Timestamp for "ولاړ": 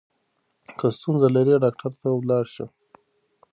2.17-2.45